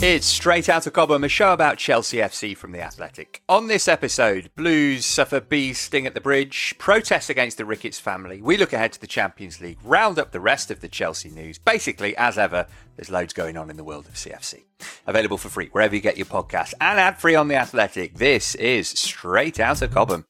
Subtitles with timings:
[0.00, 3.42] It's straight out of Cobham, a show about Chelsea FC from The Athletic.
[3.48, 8.40] On this episode, Blues suffer bees sting at the bridge, protests against the Ricketts family.
[8.40, 11.58] We look ahead to the Champions League, round up the rest of the Chelsea news.
[11.58, 14.62] Basically, as ever, there's loads going on in the world of CFC.
[15.08, 18.18] Available for free wherever you get your podcasts and ad free on The Athletic.
[18.18, 20.26] This is straight out of Cobham.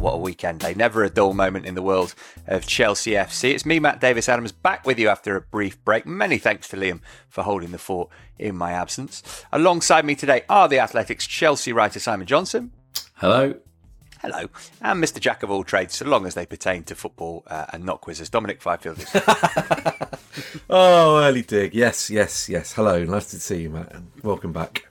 [0.00, 0.72] What a weekend day.
[0.72, 2.14] Never a dull moment in the world
[2.46, 3.52] of Chelsea FC.
[3.52, 6.06] It's me, Matt Davis Adams, back with you after a brief break.
[6.06, 9.44] Many thanks to Liam for holding the fort in my absence.
[9.52, 12.72] Alongside me today are the Athletics Chelsea writer Simon Johnson.
[13.16, 13.54] Hello.
[14.22, 14.48] Hello.
[14.80, 15.20] And Mr.
[15.20, 18.30] Jack of all trades, so long as they pertain to football uh, and not quizzes,
[18.30, 18.98] Dominic Fifield.
[20.70, 21.74] Oh, early dig.
[21.74, 22.72] Yes, yes, yes.
[22.72, 23.02] Hello.
[23.04, 23.94] Nice to see you, Matt.
[24.22, 24.86] Welcome back.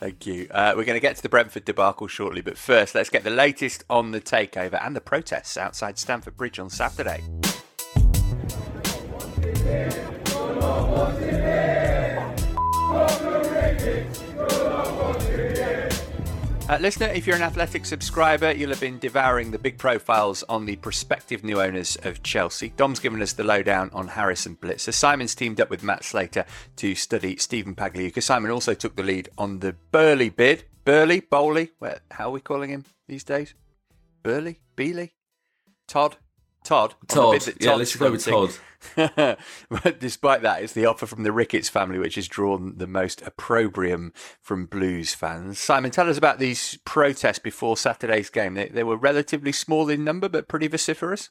[0.00, 0.48] Thank you.
[0.50, 3.30] Uh, we're going to get to the Brentford debacle shortly, but first, let's get the
[3.30, 7.22] latest on the takeover and the protests outside Stamford Bridge on Saturday.
[16.68, 20.66] Uh, listener, if you're an athletic subscriber, you'll have been devouring the big profiles on
[20.66, 22.70] the prospective new owners of Chelsea.
[22.76, 24.92] Dom's given us the lowdown on Harrison Blitzer.
[24.92, 26.44] Simon's teamed up with Matt Slater
[26.74, 28.20] to study Stephen Pagliuca.
[28.20, 30.64] Simon also took the lead on the Burley bid.
[30.84, 31.20] Burley?
[31.20, 31.70] Bowley?
[31.78, 33.54] Where, how are we calling him these days?
[34.24, 34.58] Burley?
[34.76, 35.12] Beeley?
[35.86, 36.16] Todd?
[36.66, 36.94] Todd?
[37.06, 37.46] Todd.
[37.60, 38.24] Yeah, Todd's let's go with.
[38.24, 38.56] Todd.
[39.70, 43.22] but despite that, it's the offer from the Ricketts family which has drawn the most
[43.22, 45.60] opprobrium from Blues fans.
[45.60, 48.54] Simon, tell us about these protests before Saturday's game.
[48.54, 51.30] They, they were relatively small in number, but pretty vociferous.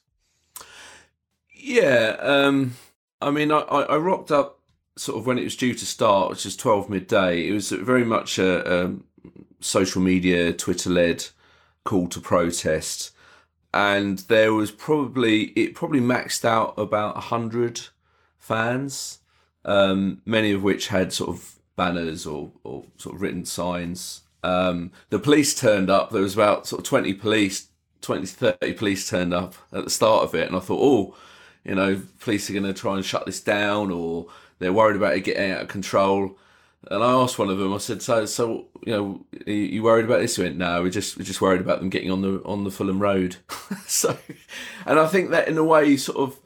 [1.52, 2.16] Yeah.
[2.18, 2.76] Um,
[3.20, 4.60] I mean, I, I I rocked up
[4.96, 7.46] sort of when it was due to start, which is 12 midday.
[7.46, 8.94] It was very much a, a
[9.60, 11.26] social media, Twitter led
[11.84, 13.12] call to protest.
[13.76, 17.88] And there was probably, it probably maxed out about 100
[18.38, 19.18] fans,
[19.66, 24.22] um, many of which had sort of banners or, or sort of written signs.
[24.42, 26.08] Um, the police turned up.
[26.08, 27.68] There was about sort of 20 police,
[28.00, 30.46] 20 30 police turned up at the start of it.
[30.46, 31.14] And I thought, oh,
[31.62, 34.28] you know, police are going to try and shut this down or
[34.58, 36.38] they're worried about it getting out of control.
[36.88, 40.04] And I asked one of them, I said, so, so you know, are you worried
[40.04, 40.36] about this?
[40.36, 42.70] He went, no, we're just, we're just worried about them getting on the, on the
[42.70, 43.36] Fulham Road.
[43.86, 44.16] so,
[44.84, 46.38] and I think that in a way sort of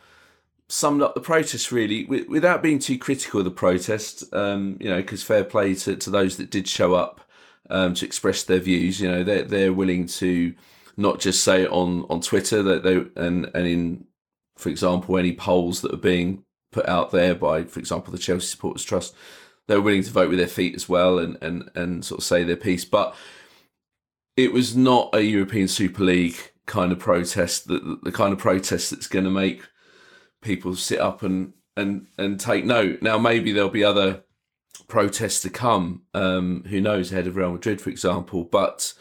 [0.69, 4.97] summed up the protest really, without being too critical of the protest, um, you know,
[4.97, 7.21] because fair play to, to those that did show up
[7.69, 10.55] um, to express their views, you know, they're, they're willing to
[10.97, 14.05] not just say on, on Twitter that they, and, and in,
[14.57, 18.47] for example, any polls that are being put out there by, for example, the Chelsea
[18.47, 19.15] Supporters Trust,
[19.71, 22.43] they're willing to vote with their feet as well and, and, and sort of say
[22.43, 22.85] their piece.
[22.85, 23.15] But
[24.37, 26.37] it was not a European Super League
[26.67, 29.63] kind of protest, the, the kind of protest that's going to make
[30.43, 33.01] people sit up and, and, and take note.
[33.01, 34.25] Now, maybe there'll be other
[34.89, 38.43] protests to come, um, who knows, ahead of Real Madrid, for example.
[38.43, 38.93] But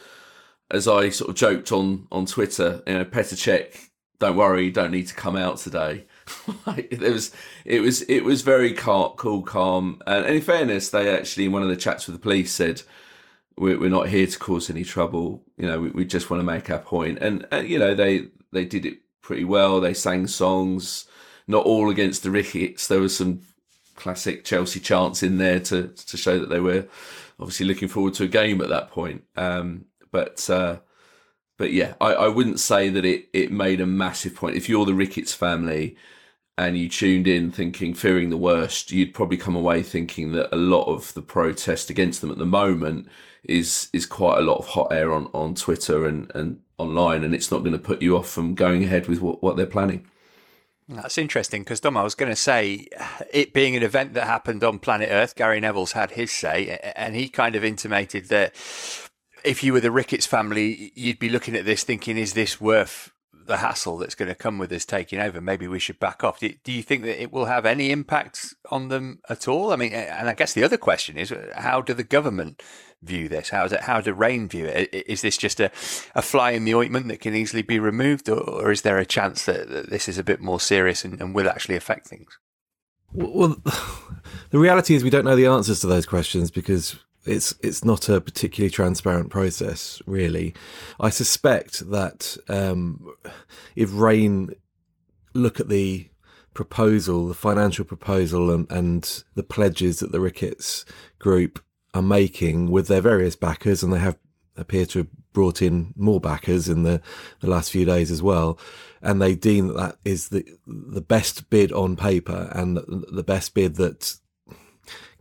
[0.69, 3.89] as I sort of joked on, on Twitter, you know, Petr
[4.19, 6.05] don't worry, don't need to come out today.
[6.67, 7.31] it was,
[7.65, 10.01] it was, it was very calm, cool, calm.
[10.07, 12.81] And, and in fairness, they actually, in one of the chats with the police, said,
[13.57, 15.43] we're, we're not here to cause any trouble.
[15.57, 17.19] You know, we, we just want to make our point.
[17.19, 19.79] And, uh, you know, they, they did it pretty well.
[19.79, 21.05] They sang songs,
[21.47, 22.87] not all against the Ricketts.
[22.87, 23.41] There was some
[23.99, 26.87] classic Chelsea chants in there to to show that they were
[27.39, 29.23] obviously looking forward to a game at that point.
[29.35, 30.77] Um, but uh,
[31.57, 34.55] but yeah, I, I wouldn't say that it it made a massive point.
[34.55, 35.95] If you're the Ricketts family
[36.59, 40.57] and you tuned in thinking fearing the worst, you'd probably come away thinking that a
[40.57, 43.07] lot of the protest against them at the moment
[43.45, 47.33] is is quite a lot of hot air on, on Twitter and, and online, and
[47.33, 50.05] it's not going to put you off from going ahead with what, what they're planning.
[50.89, 52.87] That's interesting because Dom, I was going to say,
[53.31, 57.15] it being an event that happened on planet Earth, Gary Neville's had his say, and
[57.15, 58.53] he kind of intimated that
[59.45, 63.13] if you were the Ricketts family, you'd be looking at this thinking, is this worth
[63.49, 66.39] the hassle that's going to come with us taking over, maybe we should back off.
[66.39, 69.73] Do, do, you think that it will have any impact on them at all?
[69.73, 72.61] I mean, and I guess the other question is, how do the government
[73.01, 73.49] view this?
[73.49, 74.89] How, it, how do Raine view it?
[74.93, 75.71] Is this just a,
[76.15, 79.05] a fly in the ointment that can easily be removed, or, or is there a
[79.05, 82.37] chance that, that, this is a bit more serious and, and will actually affect things?
[83.11, 83.57] Well,
[84.51, 86.97] the reality is we don't know the answers to those questions because
[87.29, 90.53] it's it's not a particularly transparent process, really.
[90.99, 93.07] I suspect that um,
[93.75, 94.49] if Raine
[95.33, 96.09] look at the
[96.53, 100.85] proposal, the financial proposal, and, and the pledges that the Ricketts
[101.19, 104.17] Group are making with their various backers, and they have
[104.57, 106.99] appear to have brought in more backers in the,
[107.39, 108.59] the last few days as well,
[109.01, 112.77] and they deem that that is the the best bid on paper and
[113.11, 114.15] the best bid that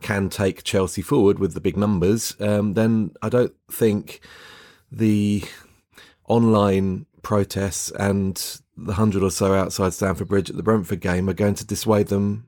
[0.01, 4.21] can take Chelsea forward with the big numbers, um, then I don't think
[4.91, 5.43] the
[6.27, 11.33] online protests and the hundred or so outside Stamford Bridge at the Brentford game are
[11.33, 12.47] going to dissuade them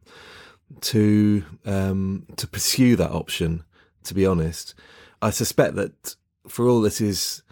[0.82, 3.64] to um, to pursue that option.
[4.06, 4.74] To be honest,
[5.22, 6.16] I suspect that
[6.48, 7.44] for all this is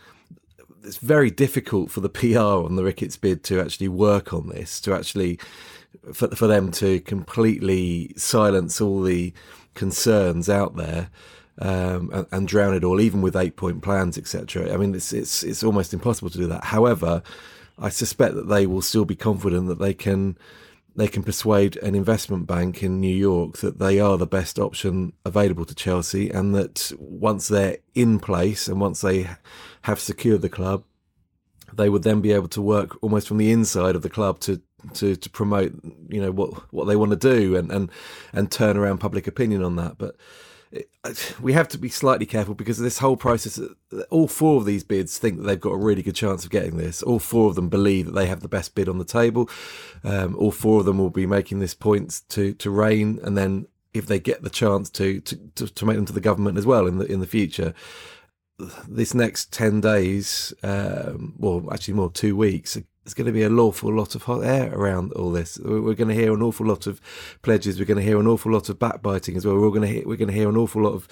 [0.83, 4.79] it's very difficult for the PR on the Ricketts bid to actually work on this,
[4.81, 5.39] to actually
[6.13, 9.33] for for them to completely silence all the
[9.73, 11.09] concerns out there
[11.59, 14.73] um, and, and, drown it all, even with eight point plans, etc.
[14.73, 16.65] I mean, it's it's it's almost impossible to do that.
[16.65, 17.21] However,
[17.77, 20.37] I suspect that they will still be confident that they can
[20.95, 25.13] they can persuade an investment bank in New York that they are the best option
[25.25, 29.29] available to Chelsea, and that once they're in place and once they
[29.83, 30.83] have secured the club,
[31.73, 34.61] they would then be able to work almost from the inside of the club to
[34.93, 35.73] to to promote
[36.09, 37.91] you know what what they want to do and and
[38.33, 39.97] and turn around public opinion on that.
[39.97, 40.15] But
[41.41, 43.59] we have to be slightly careful because this whole process
[44.11, 46.77] all four of these bids think that they've got a really good chance of getting
[46.77, 47.01] this.
[47.01, 49.49] All four of them believe that they have the best bid on the table.
[50.03, 53.67] Um, all four of them will be making this point to to Raine and then
[53.91, 56.65] if they get the chance to, to to to make them to the government as
[56.65, 57.73] well in the in the future
[58.87, 62.77] this next 10 days, um, well, actually more, two weeks,
[63.09, 65.57] there's going to be an awful lot of hot air around all this.
[65.57, 67.01] We're going to hear an awful lot of
[67.41, 67.79] pledges.
[67.79, 69.55] We're going to hear an awful lot of backbiting as well.
[69.55, 71.07] We're going to hear, we're going to hear an awful lot of,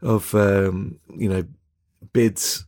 [0.00, 1.44] of um, you know,
[2.12, 2.66] bids,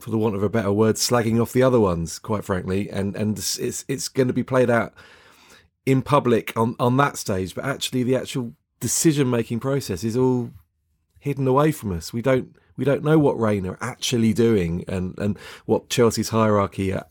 [0.00, 2.90] for the want of a better word, slagging off the other ones, quite frankly.
[2.90, 4.92] And, and it's, it's going to be played out
[5.86, 10.50] in public on, on that stage, but actually the actual decision making process is all
[11.20, 12.12] hidden away from us.
[12.12, 15.36] We don't we don't know what Raine are actually doing and, and
[15.66, 17.06] what Chelsea's hierarchy are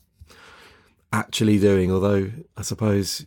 [1.12, 1.92] actually doing.
[1.92, 3.26] Although I suppose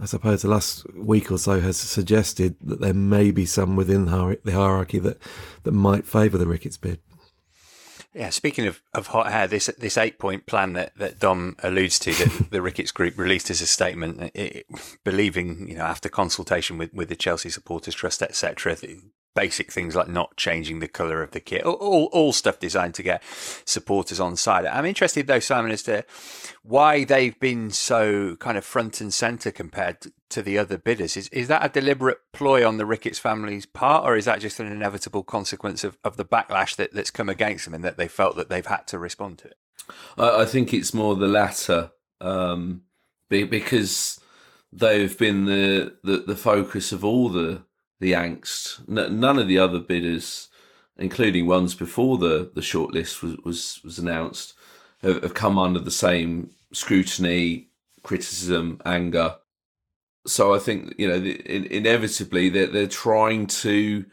[0.00, 4.06] I suppose the last week or so has suggested that there may be some within
[4.06, 5.18] the hierarchy that
[5.64, 7.00] that might favour the Ricketts bid.
[8.14, 11.98] Yeah, speaking of, of hot hair, this this eight point plan that, that Dom alludes
[12.00, 14.66] to that the Ricketts Group released as a statement, it,
[15.04, 18.76] believing you know after consultation with, with the Chelsea Supporters Trust, etc.,
[19.34, 23.02] basic things like not changing the color of the kit, all, all stuff designed to
[23.02, 23.22] get
[23.64, 24.66] supporters on side.
[24.66, 26.04] I'm interested though, Simon, as to
[26.62, 29.98] why they've been so kind of front and center compared
[30.30, 31.16] to the other bidders.
[31.16, 34.60] Is, is that a deliberate ploy on the Ricketts family's part, or is that just
[34.60, 38.08] an inevitable consequence of, of the backlash that, that's come against them and that they
[38.08, 39.56] felt that they've had to respond to it?
[40.18, 42.82] I, I think it's more the latter, um,
[43.28, 44.20] because
[44.72, 47.62] they've been the, the, the focus of all the
[48.00, 48.86] the angst.
[48.88, 50.48] none of the other bidders,
[50.96, 54.54] including ones before the the shortlist was was, was announced,
[55.02, 57.68] have, have come under the same scrutiny,
[58.02, 59.36] criticism, anger.
[60.26, 64.06] So I think you know the, inevitably they're they're trying to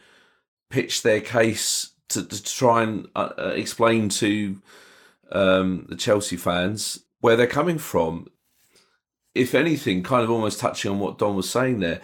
[0.69, 4.61] pitch their case to, to try and uh, uh, explain to
[5.31, 8.27] um, the Chelsea fans where they're coming from.
[9.35, 12.01] If anything, kind of almost touching on what Dom was saying there,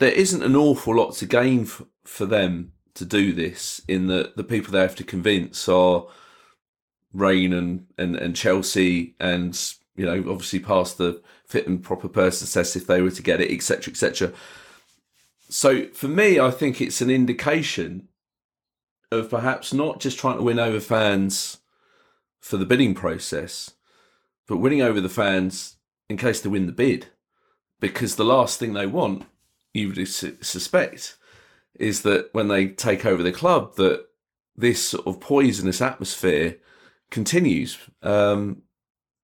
[0.00, 3.80] there isn't an awful lot to gain f- for them to do this.
[3.86, 6.06] In that the people they have to convince are
[7.12, 9.58] Raine and, and, and Chelsea, and
[9.94, 13.40] you know obviously past the fit and proper person test if they were to get
[13.40, 14.32] it, etc., etc.
[15.48, 18.08] so for me, I think it's an indication
[19.12, 21.58] of perhaps not just trying to win over fans
[22.38, 23.72] for the bidding process,
[24.46, 25.76] but winning over the fans
[26.08, 27.08] in case they win the bid.
[27.80, 29.24] Because the last thing they want,
[29.74, 31.16] you would su- suspect,
[31.78, 34.06] is that when they take over the club, that
[34.56, 36.56] this sort of poisonous atmosphere
[37.10, 37.78] continues.
[38.02, 38.62] Um,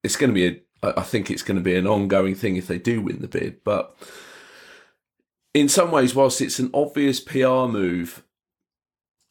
[0.03, 0.61] it's going to be a,
[0.99, 3.65] I think it's going to be an ongoing thing if they do win the bid.
[3.65, 3.97] But
[5.55, 8.23] in some ways, whilst it's an obvious PR move,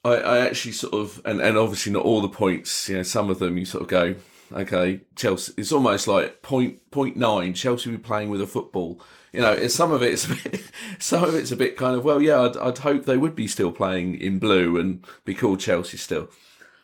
[0.04, 3.30] I, I actually sort of, and, and obviously not all the points, you know, some
[3.30, 4.16] of them you sort of go,
[4.52, 9.02] okay, Chelsea, it's almost like point, point nine, Chelsea be playing with a football.
[9.36, 10.64] You know, some of it's a bit,
[11.00, 13.48] some of it's a bit kind of, well, yeah, I'd, I'd hope they would be
[13.48, 16.30] still playing in blue and be called Chelsea still.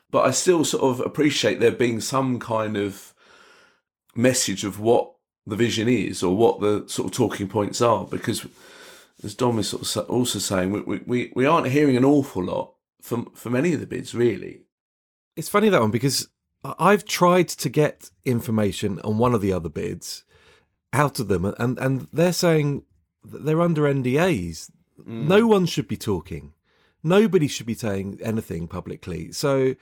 [0.09, 3.13] But I still sort of appreciate there being some kind of
[4.15, 5.13] message of what
[5.45, 8.45] the vision is or what the sort of talking points are because
[9.23, 12.73] as Dom is sort of also saying, we, we, we aren't hearing an awful lot
[13.01, 14.61] from from any of the bids, really.
[15.35, 16.27] It's funny that one because
[16.63, 20.23] I've tried to get information on one of the other bids
[20.93, 22.83] out of them, and and they're saying
[23.23, 24.71] they're under NDAs.
[24.99, 25.27] Mm.
[25.27, 26.53] No one should be talking.
[27.03, 29.31] Nobody should be saying anything publicly.
[29.31, 29.75] So.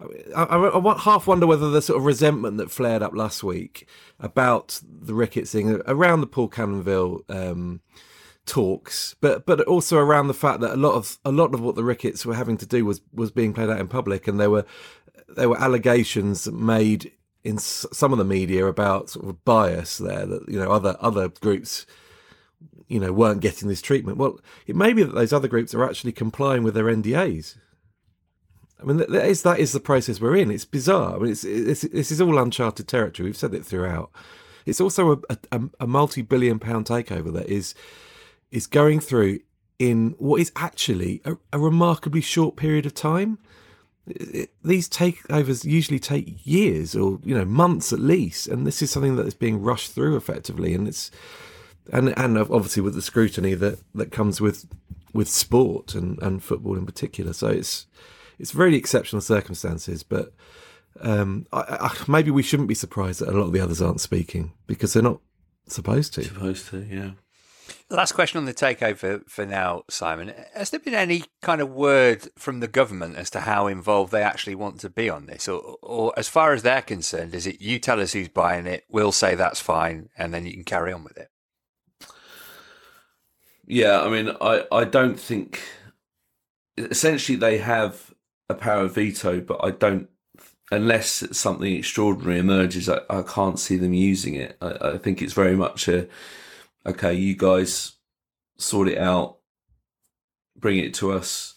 [0.00, 3.88] I, I, I half wonder whether the sort of resentment that flared up last week
[4.20, 7.80] about the Ricketts thing around the Paul Canoville um,
[8.46, 11.74] talks, but but also around the fact that a lot of a lot of what
[11.74, 14.50] the Ricketts were having to do was was being played out in public, and there
[14.50, 14.64] were
[15.28, 17.12] there were allegations made
[17.44, 21.28] in some of the media about sort of bias there that you know other other
[21.28, 21.86] groups
[22.88, 24.18] you know weren't getting this treatment.
[24.18, 27.56] Well, it may be that those other groups are actually complying with their NDAs.
[28.80, 30.50] I mean, that is that is the process we're in.
[30.50, 31.16] It's bizarre.
[31.16, 33.28] I mean, it's, it's this is all uncharted territory.
[33.28, 34.10] We've said it throughout.
[34.66, 37.74] It's also a, a, a multi-billion pound takeover that is
[38.50, 39.40] is going through
[39.78, 43.38] in what is actually a, a remarkably short period of time.
[44.64, 49.16] These takeovers usually take years or you know months at least, and this is something
[49.16, 51.10] that is being rushed through effectively, and it's
[51.92, 54.66] and and obviously with the scrutiny that that comes with
[55.12, 57.32] with sport and and football in particular.
[57.32, 57.86] So it's
[58.38, 60.32] it's really exceptional circumstances, but
[61.00, 64.00] um, I, I, maybe we shouldn't be surprised that a lot of the others aren't
[64.00, 65.20] speaking because they're not
[65.66, 66.24] supposed to.
[66.24, 67.10] Supposed to, yeah.
[67.90, 70.32] Last question on the takeover for now, Simon.
[70.54, 74.22] Has there been any kind of word from the government as to how involved they
[74.22, 75.48] actually want to be on this?
[75.48, 78.84] Or, or as far as they're concerned, is it you tell us who's buying it,
[78.90, 81.30] we'll say that's fine, and then you can carry on with it?
[83.66, 85.60] Yeah, I mean, I, I don't think.
[86.76, 88.14] Essentially, they have
[88.48, 90.08] a power of veto, but I don't.
[90.70, 94.56] Unless something extraordinary emerges, I, I can't see them using it.
[94.60, 96.06] I, I think it's very much a
[96.86, 97.92] okay, you guys
[98.56, 99.38] sort it out,
[100.56, 101.54] bring it to us,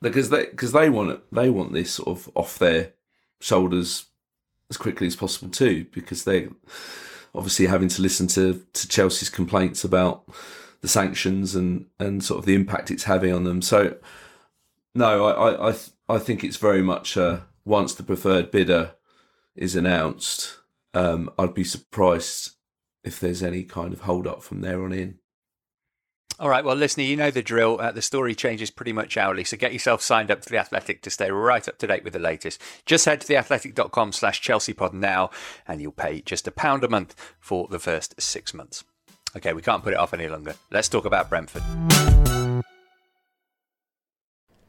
[0.00, 2.92] because they because they want it, they want this sort of off their
[3.40, 4.06] shoulders
[4.70, 6.48] as quickly as possible too, because they
[7.34, 10.24] obviously having to listen to to Chelsea's complaints about
[10.80, 13.62] the sanctions and and sort of the impact it's having on them.
[13.62, 13.96] So
[14.94, 15.74] no, I I
[16.08, 18.92] I think it's very much uh, once the preferred bidder
[19.54, 20.58] is announced,
[20.94, 22.52] um, I'd be surprised
[23.04, 25.18] if there's any kind of hold up from there on in.
[26.38, 27.78] All right, well, listener, you know the drill.
[27.80, 31.02] Uh, the story changes pretty much hourly, so get yourself signed up to The Athletic
[31.02, 32.60] to stay right up to date with the latest.
[32.86, 35.30] Just head to theathletic.com slash chelseapod now,
[35.68, 38.82] and you'll pay just a pound a month for the first six months.
[39.36, 40.54] Okay, we can't put it off any longer.
[40.70, 41.62] Let's talk about Brentford.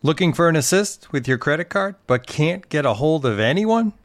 [0.03, 3.93] Looking for an assist with your credit card, but can't get a hold of anyone?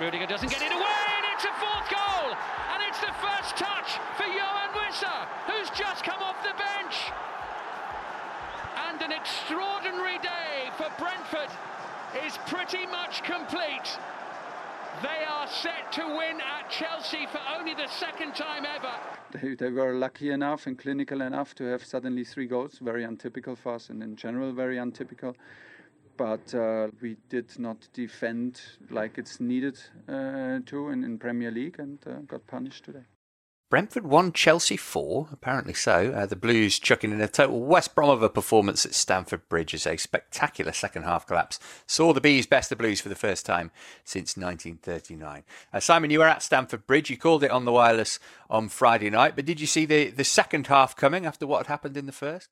[0.00, 2.34] Rudiger doesn't get it away, and it's a fourth goal!
[2.74, 7.12] And it's the first touch for Yoane Wissa, who's just come off the bench.
[8.88, 11.50] And an extraordinary day for Brentford
[12.26, 13.98] is pretty much complete.
[15.00, 18.92] They are set to win at Chelsea for only the second time ever.
[19.32, 23.56] They, they were lucky enough and clinical enough to have suddenly three goals, very untypical
[23.56, 25.34] for us, and in general, very untypical.
[26.22, 28.60] But uh, we did not defend
[28.90, 29.76] like it's needed
[30.08, 33.06] uh, to in, in Premier League and uh, got punished today.
[33.68, 36.12] Brentford won Chelsea 4, apparently so.
[36.12, 39.74] Uh, the Blues chucking in a total West Brom of a performance at Stamford Bridge
[39.74, 43.44] as a spectacular second half collapse saw the Bees best the Blues for the first
[43.44, 43.72] time
[44.04, 45.42] since 1939.
[45.72, 47.10] Uh, Simon, you were at Stamford Bridge.
[47.10, 50.22] You called it on the wireless on Friday night, but did you see the, the
[50.22, 52.48] second half coming after what had happened in the first?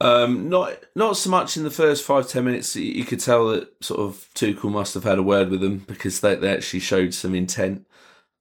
[0.00, 2.74] Um, not not so much in the first five ten minutes.
[2.76, 6.20] You could tell that sort of Tuchel must have had a word with them because
[6.20, 7.86] they, they actually showed some intent,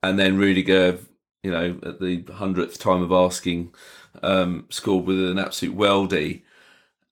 [0.01, 0.99] and then Rudiger
[1.43, 3.73] you know, at the hundredth time of asking,
[4.23, 6.43] um, scored with an absolute weldy.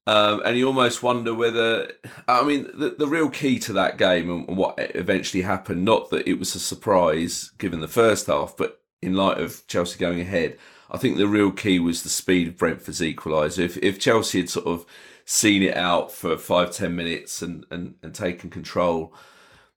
[0.07, 1.91] Um, and you almost wonder whether,
[2.27, 6.27] I mean, the, the real key to that game and what eventually happened, not that
[6.27, 10.57] it was a surprise given the first half, but in light of Chelsea going ahead,
[10.91, 13.59] I think the real key was the speed of Brentford's equaliser.
[13.59, 14.85] If, if Chelsea had sort of
[15.23, 19.13] seen it out for five, ten minutes and, and, and taken control,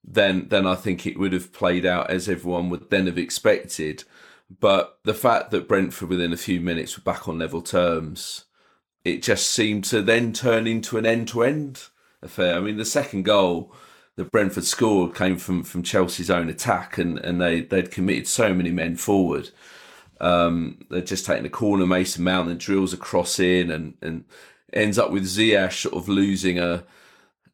[0.03, 4.05] then then I think it would have played out as everyone would then have expected.
[4.61, 8.45] But the fact that Brentford within a few minutes were back on level terms,
[9.05, 11.85] it just seemed to then turn into an end to end
[12.23, 12.57] affair.
[12.57, 13.73] I mean, the second goal
[14.17, 18.53] that Brentford scored came from, from Chelsea's own attack, and, and they, they'd committed so
[18.53, 19.51] many men forward.
[20.25, 24.25] Um, they're just taking a corner, Mason Mount, and drills a cross in, and, and
[24.73, 26.85] ends up with Ziyech sort of losing a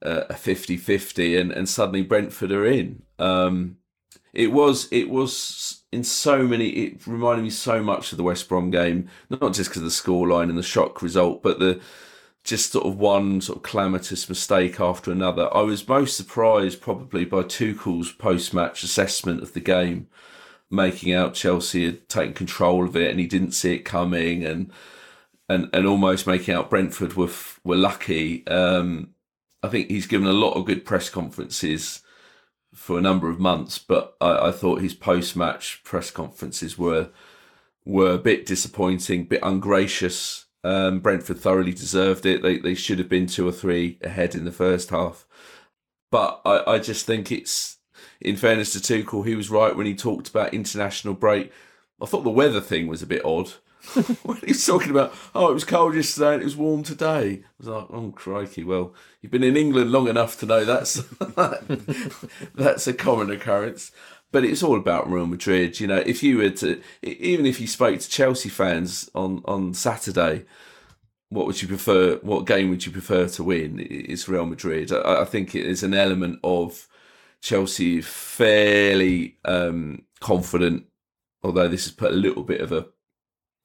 [0.03, 3.03] a 50-50 and, and suddenly Brentford are in.
[3.19, 3.77] Um,
[4.33, 6.69] it was it was in so many.
[6.69, 9.91] It reminded me so much of the West Brom game, not just because of the
[9.91, 11.81] scoreline and the shock result, but the
[12.45, 15.55] just sort of one sort of calamitous mistake after another.
[15.55, 20.07] I was most surprised probably by Tuchel's post-match assessment of the game,
[20.71, 24.71] making out Chelsea had taken control of it and he didn't see it coming, and
[25.49, 27.31] and and almost making out Brentford were
[27.65, 28.47] were lucky.
[28.47, 29.15] Um,
[29.63, 32.03] I think he's given a lot of good press conferences
[32.75, 37.11] for a number of months, but I, I thought his post-match press conferences were
[37.85, 40.47] were a bit disappointing, a bit ungracious.
[40.63, 42.43] Um, Brentford thoroughly deserved it.
[42.43, 45.27] They they should have been two or three ahead in the first half,
[46.11, 47.79] but I, I just think it's
[48.21, 51.53] in fairness to Tuchel, he was right when he talked about international break.
[52.01, 53.53] I thought the weather thing was a bit odd.
[54.23, 57.43] when he's talking about, oh, it was cold yesterday and it was warm today.
[57.43, 58.63] I was like, oh, crikey.
[58.63, 61.03] Well, you've been in England long enough to know that's
[62.55, 63.91] that's a common occurrence.
[64.33, 65.81] But it's all about Real Madrid.
[65.81, 69.75] You know, if you were to, even if you spoke to Chelsea fans on, on
[69.75, 70.45] Saturday,
[71.31, 72.17] what would you prefer?
[72.19, 73.85] What game would you prefer to win?
[73.89, 74.93] It's Real Madrid.
[74.93, 76.87] I, I think it is an element of
[77.41, 80.87] Chelsea fairly um, confident,
[81.43, 82.87] although this has put a little bit of a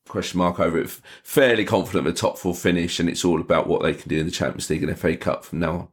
[0.07, 0.89] question mark over it.
[1.23, 4.19] Fairly confident of a top four finish, and it's all about what they can do
[4.19, 5.87] in the Champions League and FA Cup from now on.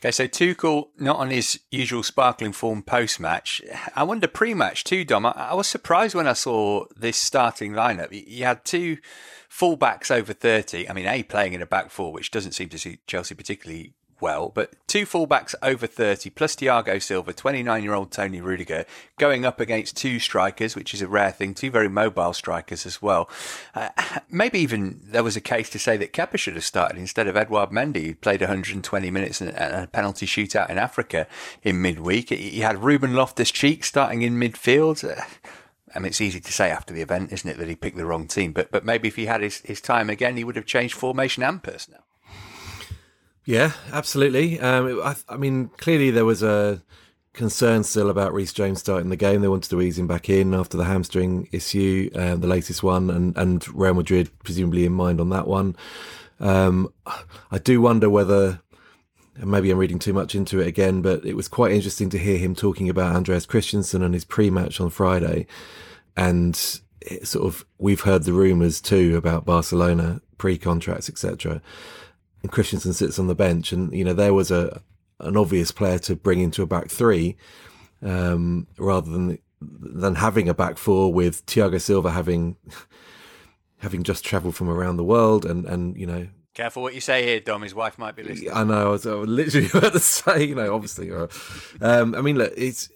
[0.00, 3.62] Okay, so Tuchel not on his usual sparkling form post match.
[3.94, 5.26] I wonder pre match too, Dom.
[5.26, 8.08] I, I, was surprised when I saw this starting lineup.
[8.10, 8.98] You had two
[9.48, 10.90] fullbacks over 30.
[10.90, 13.94] I mean, A, playing in a back four, which doesn't seem to suit Chelsea particularly
[14.22, 18.86] well, but two fullbacks over 30 plus Thiago Silva, 29 year old Toni Rudiger,
[19.18, 23.02] going up against two strikers, which is a rare thing, two very mobile strikers as
[23.02, 23.28] well.
[23.74, 23.90] Uh,
[24.30, 27.36] maybe even there was a case to say that Kepa should have started instead of
[27.36, 31.26] Edouard Mendy, who played 120 minutes and a penalty shootout in Africa
[31.62, 32.30] in midweek.
[32.30, 35.04] He had Ruben Loftus Cheek starting in midfield.
[35.04, 35.20] Uh,
[35.94, 38.06] I mean, it's easy to say after the event, isn't it, that he picked the
[38.06, 38.52] wrong team?
[38.52, 41.42] But but maybe if he had his, his time again, he would have changed formation
[41.42, 42.04] and personnel.
[43.44, 44.60] Yeah, absolutely.
[44.60, 46.82] Um, I, I, mean, clearly there was a
[47.32, 49.40] concern still about Reece James starting the game.
[49.40, 53.10] They wanted to ease him back in after the hamstring issue, uh, the latest one,
[53.10, 55.74] and, and Real Madrid presumably in mind on that one.
[56.38, 56.92] Um,
[57.50, 58.60] I do wonder whether,
[59.36, 62.38] maybe I'm reading too much into it again, but it was quite interesting to hear
[62.38, 65.46] him talking about Andreas Christensen and his pre-match on Friday,
[66.16, 66.54] and
[67.24, 71.60] sort of we've heard the rumours too about Barcelona pre-contracts, etc
[72.42, 74.82] and Christensen sits on the bench, and you know there was a
[75.20, 77.36] an obvious player to bring into a back three,
[78.02, 82.56] um, rather than than having a back four with Thiago Silva having
[83.78, 86.28] having just travelled from around the world, and and you know.
[86.54, 87.62] Careful what you say here, Dom.
[87.62, 88.52] His wife might be listening.
[88.52, 88.88] I know.
[88.88, 91.10] I was, I was literally about to say, you know, obviously.
[91.10, 92.90] um, I mean, look, it's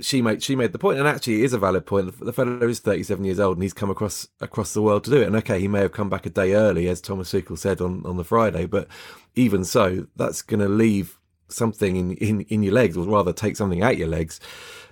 [0.00, 2.18] she made she made the point, and actually it is a valid point.
[2.20, 5.20] The fellow is 37 years old, and he's come across across the world to do
[5.20, 5.26] it.
[5.26, 8.04] And okay, he may have come back a day early, as Thomas Tuchel said on
[8.06, 8.88] on the Friday, but
[9.34, 11.18] even so, that's going to leave
[11.48, 14.40] something in, in in your legs, or rather, take something out your legs,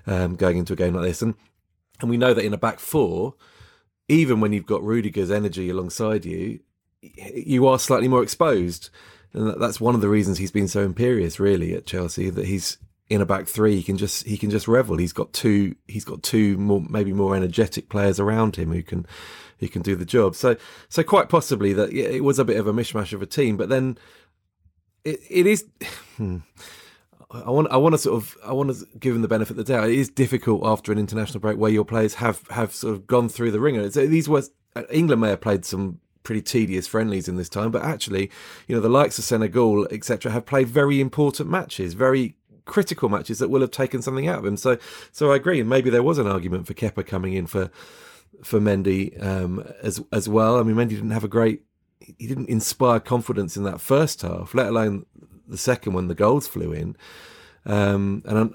[0.07, 1.23] um, going into a game like this.
[1.23, 1.35] And
[2.01, 3.35] and we know that in a back four,
[4.09, 6.61] even when you've got Rudiger's energy alongside you,
[7.01, 8.91] you are slightly more exposed.
[9.33, 12.31] And that's one of the reasons he's been so imperious, really, at Chelsea.
[12.31, 12.79] That he's
[13.11, 14.97] in a back three, he can just he can just revel.
[14.97, 19.05] He's got two he's got two more maybe more energetic players around him who can
[19.59, 20.37] who can do the job.
[20.37, 20.57] So
[20.89, 23.57] so quite possibly that yeah, it was a bit of a mishmash of a team,
[23.57, 23.99] but then
[25.05, 25.67] it it is.
[26.17, 26.39] Hmm,
[27.31, 29.57] I want I want to sort of I want to give him the benefit of
[29.57, 29.89] the doubt.
[29.89, 33.31] It is difficult after an international break where your players have have sort of gone
[33.31, 33.91] through the wringer.
[33.91, 34.43] So these were
[34.91, 38.31] England may have played some pretty tedious friendlies in this time, but actually,
[38.67, 42.37] you know, the likes of Senegal, etc., have played very important matches, very
[42.71, 44.57] critical matches that will have taken something out of him.
[44.57, 44.79] So,
[45.11, 45.61] so I agree.
[45.61, 47.71] And maybe there was an argument for Kepa coming in for
[48.45, 50.59] for Mendy um, as as well.
[50.59, 51.63] I mean, Mendy didn't have a great,
[51.99, 55.05] he didn't inspire confidence in that first half, let alone
[55.47, 56.97] the second when the goals flew in.
[57.67, 58.55] Um, and I'm,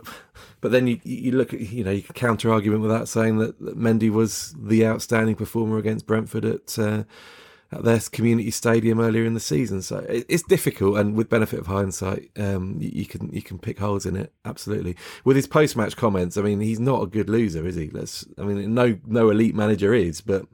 [0.61, 3.59] but then you you look at you know you counter argument with that saying that,
[3.59, 6.79] that Mendy was the outstanding performer against Brentford at.
[6.79, 7.03] Uh,
[7.75, 9.81] at their community stadium earlier in the season.
[9.81, 14.05] So it's difficult, and with benefit of hindsight, um, you, can you can pick holes
[14.05, 14.95] in it absolutely.
[15.23, 17.89] With his post match comments, I mean, he's not a good loser, is he?
[17.89, 20.47] Let's, I mean, no no elite manager is, but.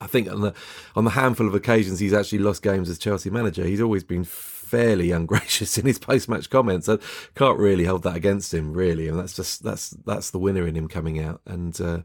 [0.00, 0.54] I think on the
[0.94, 4.22] on the handful of occasions he's actually lost games as Chelsea manager, he's always been
[4.22, 6.88] fairly ungracious in his post match comments.
[6.88, 6.98] I
[7.34, 10.76] can't really hold that against him, really, and that's just that's that's the winner in
[10.76, 11.40] him coming out.
[11.46, 12.02] And uh,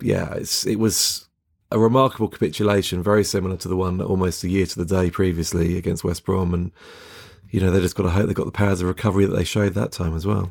[0.00, 1.26] yeah, it's it was
[1.70, 5.76] a remarkable capitulation, very similar to the one almost a year to the day previously
[5.76, 6.52] against West Brom.
[6.52, 6.72] And,
[7.50, 9.44] you know, they just got to hope they've got the powers of recovery that they
[9.44, 10.50] showed that time as well.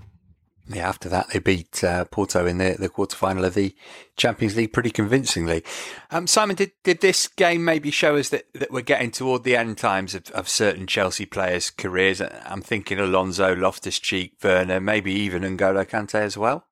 [0.72, 3.76] Yeah, after that, they beat uh, Porto in the, the quarterfinal of the
[4.18, 5.64] Champions League pretty convincingly.
[6.12, 9.56] Um, Simon, did, did this game maybe show us that, that we're getting toward the
[9.56, 12.22] end times of, of certain Chelsea players' careers?
[12.22, 16.68] I'm thinking Alonso, Loftus Cheek, Werner, maybe even N'Golo Kante as well.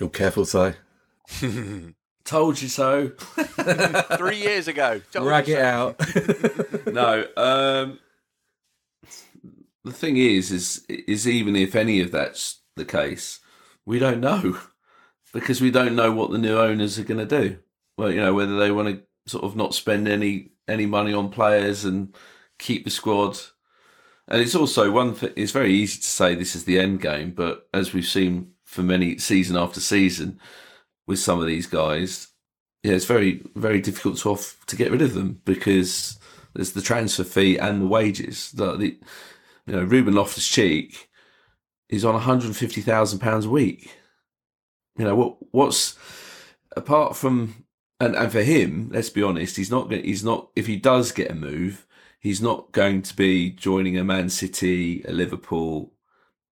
[0.00, 0.72] You're careful, Si.
[2.24, 3.08] Told you so.
[4.16, 5.00] Three years ago.
[5.12, 5.96] Told Rag it so.
[6.86, 6.86] out.
[6.92, 7.26] no.
[7.36, 7.98] Um,
[9.84, 13.40] the thing is, is, is even if any of that's the case,
[13.84, 14.58] we don't know
[15.34, 17.58] because we don't know what the new owners are going to do.
[17.98, 21.28] Well, you know whether they want to sort of not spend any any money on
[21.28, 22.14] players and
[22.58, 23.38] keep the squad.
[24.28, 25.32] And it's also one thing.
[25.36, 28.82] It's very easy to say this is the end game, but as we've seen for
[28.82, 30.40] many season after season,
[31.06, 32.28] with some of these guys,
[32.82, 36.18] yeah, it's very very difficult to off to get rid of them because
[36.54, 38.52] there's the transfer fee and the wages.
[38.52, 38.98] The, the
[39.66, 41.08] you know Ruben Loftus Cheek
[41.88, 43.90] is on 150 thousand pounds a week.
[44.98, 45.36] You know what?
[45.50, 45.96] What's
[46.76, 47.64] apart from
[48.00, 51.30] and and for him, let's be honest, he's not he's not if he does get
[51.30, 51.86] a move,
[52.20, 55.92] he's not going to be joining a Man City, a Liverpool.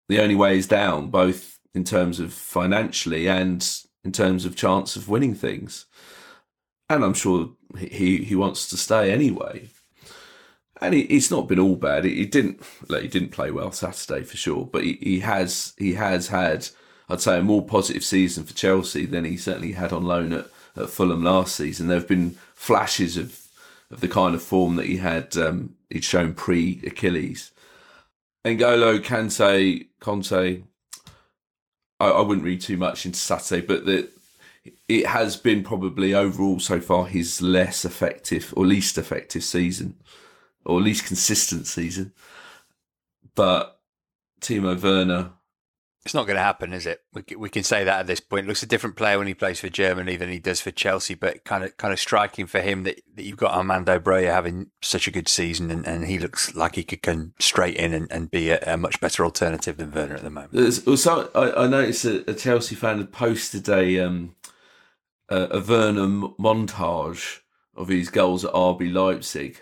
[0.08, 3.66] The only way is down, both in terms of financially and
[4.04, 5.86] in terms of chance of winning things.
[6.88, 9.68] And I'm sure he, he wants to stay anyway.
[10.80, 12.04] And he, it's not been all bad.
[12.04, 15.74] He, he didn't like, he didn't play well Saturday for sure, but he, he has
[15.76, 16.68] he has had
[17.08, 20.46] I'd say a more positive season for Chelsea than he certainly had on loan at,
[20.76, 21.88] at Fulham last season.
[21.88, 23.46] There have been flashes of
[23.90, 27.52] of the kind of form that he had um, he'd shown pre Achilles.
[28.44, 30.62] N'Golo Kante Conte
[32.00, 34.10] I, I wouldn't read too much into Saturday, but that
[34.88, 39.96] it has been probably overall so far his less effective or least effective season,
[40.64, 42.12] or least consistent season.
[43.34, 43.80] But
[44.40, 45.32] Timo Werner
[46.04, 47.02] it's not going to happen, is it?
[47.12, 48.46] We, we can say that at this point.
[48.46, 51.44] Looks a different player when he plays for Germany than he does for Chelsea, but
[51.44, 55.06] kind of kind of striking for him that, that you've got Armando Broja having such
[55.06, 58.30] a good season, and, and he looks like he could come straight in and, and
[58.30, 60.86] be a, a, much better alternative than Werner at the moment.
[60.86, 64.36] Also, I, I noticed a, a, Chelsea fan had posted a um,
[65.28, 66.06] a, a Werner
[66.38, 67.40] montage
[67.74, 69.60] of his goals at RB Leipzig.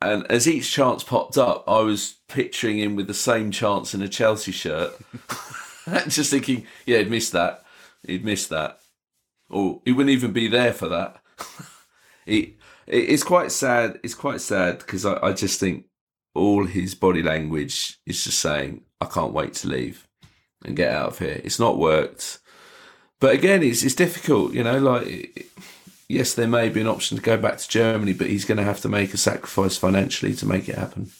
[0.00, 4.02] And as each chance popped up, I was picturing him with the same chance in
[4.02, 4.92] a Chelsea shirt.
[6.08, 7.64] Just thinking, yeah, he'd missed that.
[8.06, 8.80] He'd missed that.
[9.48, 11.22] Or he wouldn't even be there for that.
[12.26, 12.54] it,
[12.86, 14.00] it's quite sad.
[14.02, 15.86] It's quite sad because I, I just think
[16.34, 20.06] all his body language is just saying, I can't wait to leave
[20.64, 21.40] and get out of here.
[21.44, 22.40] It's not worked.
[23.20, 25.48] But again, it's, it's difficult, you know, like
[26.08, 28.64] yes, there may be an option to go back to Germany, but he's going to
[28.64, 31.10] have to make a sacrifice financially to make it happen.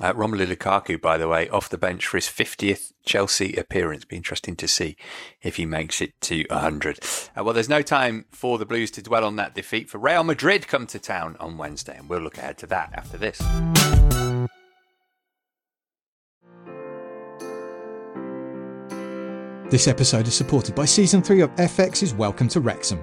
[0.00, 4.06] Uh, Romelu Lukaku, by the way, off the bench for his 50th Chelsea appearance.
[4.06, 4.96] Be interesting to see
[5.42, 6.98] if he makes it to 100.
[7.36, 9.90] Uh, well, there's no time for the Blues to dwell on that defeat.
[9.90, 13.18] For Real Madrid come to town on Wednesday, and we'll look ahead to that after
[13.18, 13.38] this.
[19.70, 23.02] This episode is supported by Season 3 of FX's Welcome to Wrexham.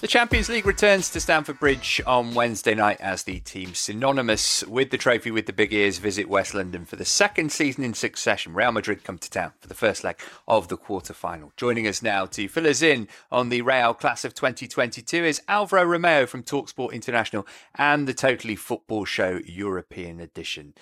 [0.00, 4.90] The Champions League returns to Stamford Bridge on Wednesday night as the team synonymous with
[4.90, 8.54] the trophy with the big ears visit West London for the second season in succession.
[8.54, 11.50] Real Madrid come to town for the first leg of the quarter final.
[11.56, 15.82] Joining us now to fill us in on the Real class of 2022 is Alvaro
[15.82, 20.74] Romeo from Talksport International and the Totally Football Show European edition.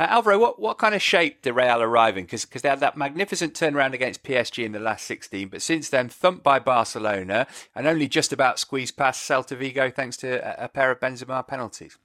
[0.00, 2.24] Uh, Alvaro, what, what kind of shape did Real arrive in?
[2.24, 6.08] Because they had that magnificent turnaround against PSG in the last 16, but since then
[6.08, 10.28] thumped by Barcelona and only just about squeeze past Celta Vigo thanks to
[10.64, 11.98] a, pair of Benzema penalties.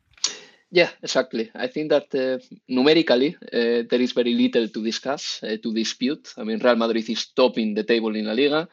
[0.71, 1.49] Yeah, exactly.
[1.55, 6.33] I think that uh, numerically uh, there is very little to discuss, uh, to dispute.
[6.37, 8.67] I mean, Real Madrid is topping the table in La Liga.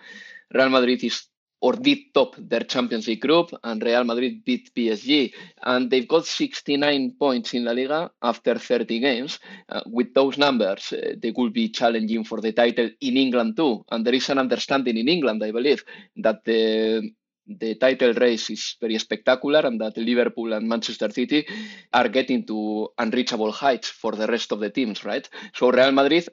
[0.53, 1.29] Real Madrid is
[1.61, 5.33] or did top their Champions League group, and Real Madrid beat PSG.
[5.63, 9.39] And they've got 69 points in La Liga after 30 games.
[9.69, 13.85] Uh, with those numbers, uh, they could be challenging for the title in England too.
[13.91, 15.83] And there is an understanding in England, I believe,
[16.17, 17.11] that the
[17.47, 21.47] the title race is very spectacular and that Liverpool and Manchester City
[21.93, 25.29] are getting to unreachable heights for the rest of the teams, right?
[25.55, 26.29] So Real Madrid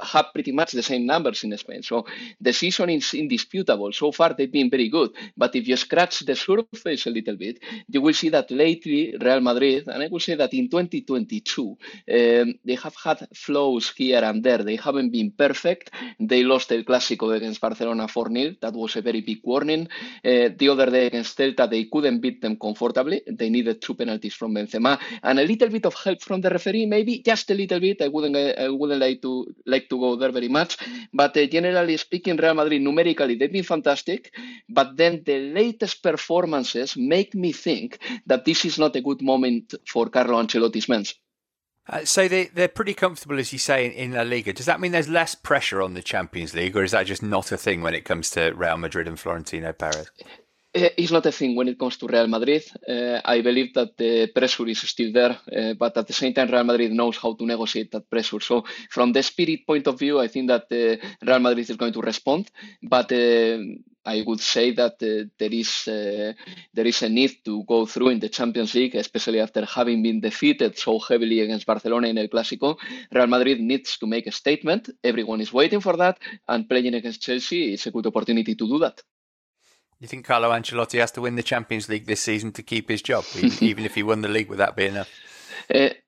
[0.00, 1.82] have pretty much the same numbers in Spain.
[1.82, 2.06] So
[2.40, 3.92] the season is indisputable.
[3.92, 5.10] So far, they've been very good.
[5.36, 7.58] But if you scratch the surface a little bit,
[7.88, 12.54] you will see that lately Real Madrid, and I will say that in 2022, um,
[12.64, 14.58] they have had flows here and there.
[14.58, 15.90] They haven't been perfect.
[16.20, 18.54] They lost El Clásico against Barcelona 4 0.
[18.60, 19.88] That was a very big warning.
[20.24, 23.22] Uh, the other day against Celta, they couldn't beat them comfortably.
[23.26, 26.86] They needed two penalties from Benzema and a little bit of help from the referee,
[26.86, 28.02] maybe just a little bit.
[28.02, 30.76] I wouldn't, I wouldn't like to like to go there very much.
[31.12, 34.32] But uh, generally speaking, Real Madrid numerically they've been fantastic.
[34.68, 39.74] But then the latest performances make me think that this is not a good moment
[39.86, 41.04] for Carlo Ancelotti's men.
[41.90, 44.52] Uh, so they, they're pretty comfortable, as you say, in, in La Liga.
[44.52, 47.50] Does that mean there's less pressure on the Champions League, or is that just not
[47.50, 50.10] a thing when it comes to Real Madrid and Florentino Perez?
[50.74, 52.62] Uh, it's not a thing when it comes to Real Madrid.
[52.86, 56.50] Uh, I believe that the pressure is still there, uh, but at the same time,
[56.50, 58.38] Real Madrid knows how to negotiate that pressure.
[58.40, 61.94] So, from the spirit point of view, I think that uh, Real Madrid is going
[61.94, 62.50] to respond.
[62.82, 68.20] But I would say that there is there is a need to go through in
[68.20, 72.76] the Champions League, especially after having been defeated so heavily against Barcelona in El Clásico.
[73.10, 74.90] Real Madrid needs to make a statement.
[75.02, 78.78] Everyone is waiting for that, and playing against Chelsea is a good opportunity to do
[78.78, 79.02] that.
[80.00, 83.02] You think Carlo Ancelotti has to win the Champions League this season to keep his
[83.02, 83.24] job,
[83.60, 84.48] even if he won the league?
[84.48, 85.10] Would that be enough?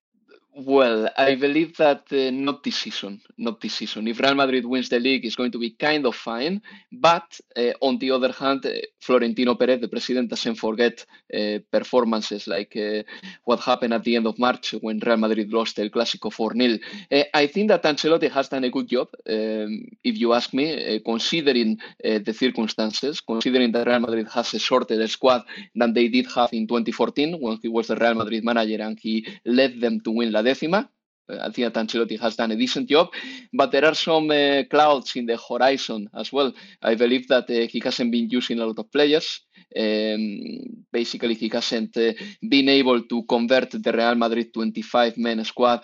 [0.66, 3.20] well, I believe that uh, not this season.
[3.38, 4.07] Not this season.
[4.09, 6.61] If Real Madrid wins the league, it's going to be kind of fine.
[6.92, 12.46] But uh, on the other hand, uh, Florentino Perez, the president, doesn't forget uh, performances
[12.46, 13.03] like uh,
[13.44, 16.79] what happened at the end of March when Real Madrid lost El Clásico 4 0.
[17.11, 21.01] Uh, I think that Ancelotti has done a good job, um, if you ask me,
[21.05, 25.44] considering the circumstances, considering that Real Madrid has a shorter squad
[25.75, 29.27] than they did have in 2014 when he was the Real Madrid manager and he
[29.44, 30.89] led them to win La Décima.
[31.31, 33.09] I think that has done a decent job,
[33.53, 36.53] but there are some uh, clouds in the horizon as well.
[36.83, 39.41] I believe that uh, he hasn't been using a lot of players.
[39.77, 42.13] Um, basically, he hasn't uh,
[42.49, 45.83] been able to convert the Real Madrid 25 men squad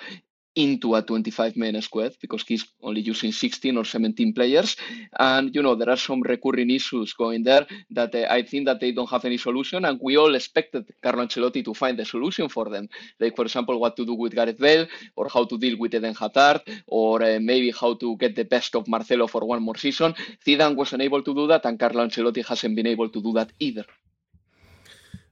[0.57, 4.77] into a 25 man squad because he's only using 16 or 17 players.
[5.19, 8.81] And, you know, there are some recurring issues going there that uh, I think that
[8.81, 9.85] they don't have any solution.
[9.85, 12.88] And we all expected Carlo Ancelotti to find the solution for them.
[13.21, 16.14] Like, for example, what to do with Gareth Bale or how to deal with Eden
[16.14, 20.14] Hazard or uh, maybe how to get the best of Marcelo for one more season.
[20.47, 23.53] Zidane wasn't able to do that and Carlo Ancelotti hasn't been able to do that
[23.61, 23.85] either.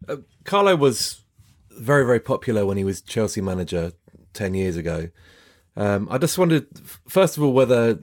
[0.06, 1.22] Uh, Carlo was
[1.70, 3.92] very, very popular when he was Chelsea manager
[4.34, 5.08] 10 years ago.
[5.76, 6.66] Um, I just wondered,
[7.08, 7.98] first of all, whether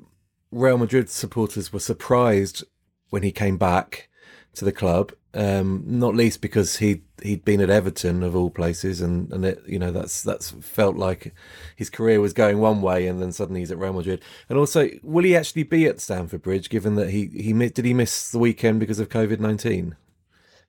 [0.51, 2.63] Real Madrid supporters were surprised
[3.09, 4.09] when he came back
[4.53, 8.99] to the club, um, not least because he he'd been at Everton of all places,
[8.99, 11.33] and and it, you know that's that's felt like
[11.75, 14.21] his career was going one way, and then suddenly he's at Real Madrid.
[14.49, 16.69] And also, will he actually be at Stamford Bridge?
[16.69, 19.95] Given that he he did he miss the weekend because of COVID nineteen?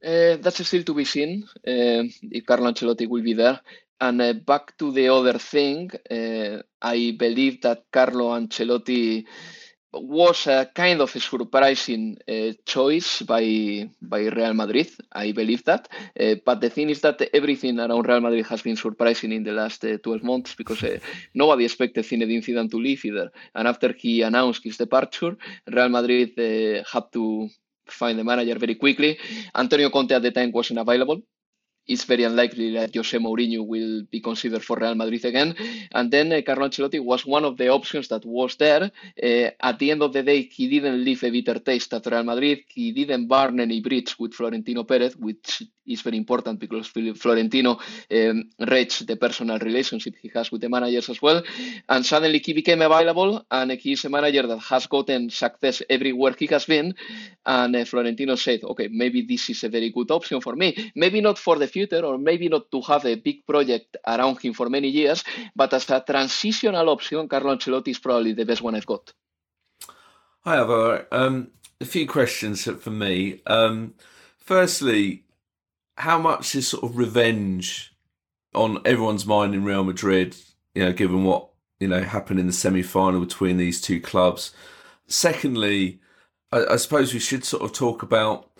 [0.04, 3.60] Uh, that's still to be seen uh, if Carlo Ancelotti will be there.
[4.00, 9.24] And uh, back to the other thing, uh, I believe that Carlo Ancelotti
[9.92, 14.90] was a kind of a surprising uh, choice by by Real Madrid.
[15.12, 15.88] I believe that.
[16.18, 19.52] Uh, but the thing is that everything around Real Madrid has been surprising in the
[19.52, 20.98] last uh, 12 months because uh,
[21.34, 23.30] nobody expected Zinedine Zidane to leave either.
[23.54, 25.36] And after he announced his departure,
[25.70, 27.48] Real Madrid uh, had to
[27.86, 29.18] find the manager very quickly.
[29.54, 31.20] Antonio Conte at the time wasn't available
[31.92, 35.54] it's very unlikely that Jose Mourinho will be considered for Real Madrid again.
[35.92, 38.90] And then uh, Carlo Ancelotti was one of the options that was there.
[39.22, 42.24] Uh, at the end of the day, he didn't leave a bitter taste at Real
[42.24, 42.60] Madrid.
[42.68, 47.78] He didn't burn any bridge with Florentino Perez, which is very important because Florentino
[48.10, 51.42] um, rates the personal relationship he has with the managers as well.
[51.88, 56.46] And suddenly he became available, and he's a manager that has gotten success everywhere he
[56.46, 56.94] has been.
[57.44, 60.92] And uh, Florentino said, okay, maybe this is a very good option for me.
[60.94, 64.54] Maybe not for the future, or maybe not to have a big project around him
[64.54, 68.74] for many years, but as a transitional option, Carlo Ancelotti is probably the best one
[68.74, 69.12] I've got.
[70.44, 71.06] Hi, Alvaro.
[71.12, 71.48] Um,
[71.80, 73.40] a few questions for me.
[73.46, 73.94] Um,
[74.38, 75.24] firstly,
[75.96, 77.94] how much is sort of revenge
[78.54, 80.36] on everyone's mind in Real Madrid?
[80.74, 81.48] You know, given what
[81.80, 84.52] you know happened in the semi-final between these two clubs.
[85.06, 86.00] Secondly,
[86.52, 88.50] I, I suppose we should sort of talk about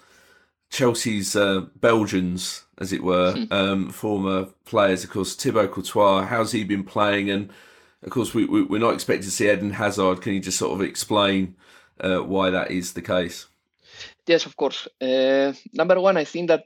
[0.71, 3.53] Chelsea's uh, Belgians, as it were, hmm.
[3.53, 5.05] um, former players.
[5.05, 6.27] Of course, Thibaut Courtois.
[6.27, 7.31] How's he been playing?
[7.31, 7.51] And
[8.03, 10.23] of course, we, we, are not expecting to see Eden Hazard.
[10.23, 11.57] Can you just sort of explain
[12.01, 13.47] uh, why that is the case?
[14.27, 14.89] Yes, of course.
[15.01, 16.65] Uh, number one, I think that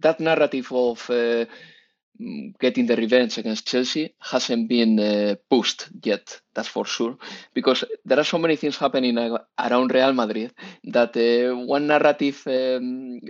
[0.00, 1.44] that narrative of uh,
[2.20, 6.40] mm, getting the revenge against Chelsea hasn't been uh, pushed yet.
[6.54, 7.16] That's for sure,
[7.54, 9.16] because there are so many things happening
[9.58, 10.52] around Real Madrid
[10.84, 13.20] that uh, one narrative um,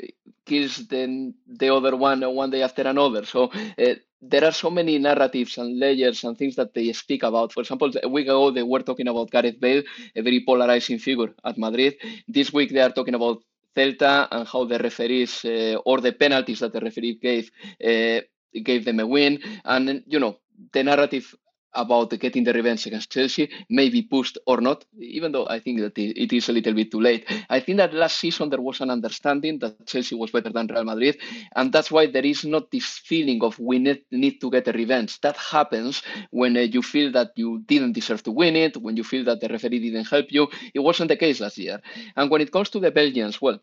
[0.45, 3.25] kills the the other one one day after another.
[3.25, 3.51] So.
[3.79, 7.53] Uh, there are so many narratives and layers and things that they speak about.
[7.53, 9.83] For example, a week ago they were talking about Gareth Bale,
[10.15, 11.97] a very polarizing figure at Madrid.
[12.29, 13.43] This week they are talking about
[13.77, 17.51] Celta and how the referees uh, or the penalties that the referee gave
[17.85, 18.21] uh,
[18.63, 19.39] gave them a win.
[19.65, 20.39] And you know
[20.73, 21.35] the narrative
[21.75, 25.81] about getting the revenge against Chelsea may be pushed or not, even though I think
[25.81, 27.27] that it is a little bit too late.
[27.49, 30.85] I think that last season there was an understanding that Chelsea was better than Real
[30.85, 31.19] Madrid,
[31.57, 34.73] and that's why there is not this feeling of we need, need to get a
[34.73, 35.21] revenge.
[35.21, 39.05] That happens when uh, you feel that you didn't deserve to win it, when you
[39.05, 40.49] feel that the referee didn't help you.
[40.75, 41.81] It wasn't the case last year.
[42.17, 43.59] And when it comes to the Belgians, well,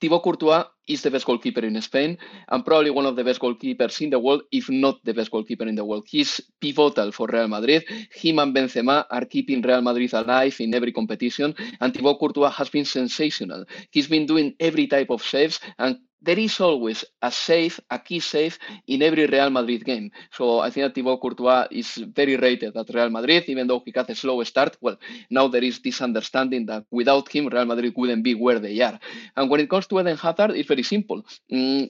[0.00, 4.00] Thibaut Courtois is the best goalkeeper in Spain and probably one of the best goalkeepers
[4.00, 6.04] in the world, if not the best goalkeeper in the world.
[6.06, 7.84] He's pivotal for Real Madrid.
[8.12, 12.68] Him and Benzema are keeping Real Madrid alive in every competition, and Thibaut Courtois has
[12.68, 13.64] been sensational.
[13.90, 18.20] He's been doing every type of saves and there is always a save, a key
[18.20, 20.10] save in every Real Madrid game.
[20.32, 23.92] So I think that Thibaut Courtois is very rated at Real Madrid, even though he
[23.92, 24.76] got a slow start.
[24.80, 24.96] Well,
[25.30, 28.98] now there is this understanding that without him, Real Madrid wouldn't be where they are.
[29.36, 31.24] And when it comes to Eden Hazard, it's very simple.
[31.52, 31.88] Mm,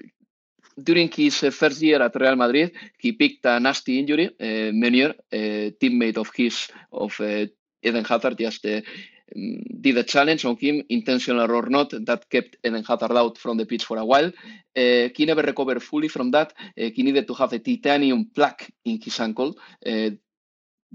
[0.83, 4.27] during his uh, first year at Real Madrid, he picked a nasty injury.
[4.41, 7.47] Uh, Meunier, a teammate of his, of uh,
[7.83, 8.81] Eden Hazard, just uh,
[9.35, 13.67] did a challenge on him, intentional or not, that kept Eden Hazard out from the
[13.67, 14.29] pitch for a while.
[14.77, 16.53] Uh, he never recovered fully from that.
[16.59, 19.57] Uh, he needed to have a titanium plaque in his ankle.
[19.85, 20.11] Uh,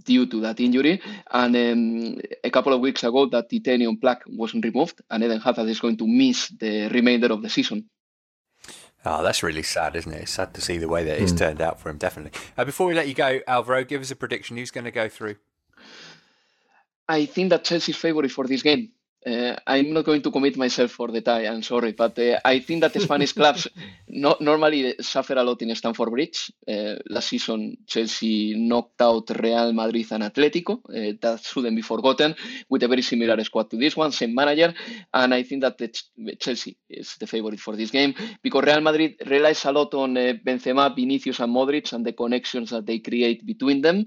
[0.03, 1.01] due to that injury.
[1.29, 5.69] And um, a couple of weeks ago, that titanium plaque was removed, and Eden Hazard
[5.69, 7.89] is going to miss the remainder of the season.
[9.05, 10.21] Oh, that's really sad, isn't it?
[10.21, 11.37] It's sad to see the way that it's mm.
[11.37, 12.39] turned out for him, definitely.
[12.57, 14.55] Uh, before we let you go, Alvaro, give us a prediction.
[14.55, 15.35] Who's going to go through?
[17.07, 18.91] I think that Chelsea's favourite for this game.
[19.25, 21.47] Uh, I'm not going to commit myself for the tie.
[21.47, 23.67] I'm sorry, but uh, I think that the Spanish clubs
[24.09, 26.51] no, normally suffer a lot in Stamford Bridge.
[26.67, 30.79] Uh, last season, Chelsea knocked out Real Madrid and Atletico.
[30.89, 32.35] Uh, that shouldn't be forgotten.
[32.69, 34.73] With a very similar squad to this one, same manager,
[35.13, 39.15] and I think that Ch- Chelsea is the favorite for this game because Real Madrid
[39.25, 43.45] relies a lot on uh, Benzema, Vinicius, and Modric and the connections that they create
[43.45, 44.05] between them,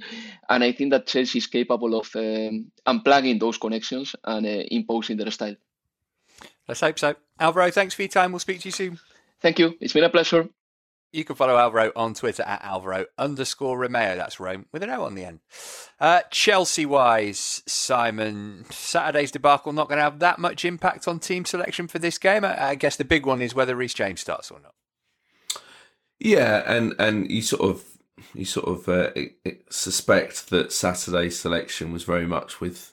[0.50, 5.05] and I think that Chelsea is capable of um, unplugging those connections and uh, imposing
[5.10, 5.56] in their style.
[6.68, 7.14] Let's hope so.
[7.38, 8.32] Alvaro, thanks for your time.
[8.32, 8.98] We'll speak to you soon.
[9.40, 9.76] Thank you.
[9.80, 10.48] It's been a pleasure.
[11.12, 14.16] You can follow Alvaro on Twitter at Alvaro underscore Romeo.
[14.16, 15.40] That's Rome with an O on the end.
[16.00, 21.44] Uh, Chelsea wise, Simon, Saturday's debacle not going to have that much impact on team
[21.44, 22.44] selection for this game.
[22.44, 24.74] I, I guess the big one is whether Reece James starts or not.
[26.18, 27.84] Yeah, and and you sort of
[28.34, 29.10] you sort of uh,
[29.70, 32.92] suspect that Saturday's selection was very much with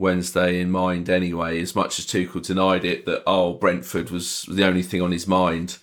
[0.00, 4.64] Wednesday in mind anyway, as much as Tuchel denied it that, oh, Brentford was the
[4.64, 5.76] only thing on his mind.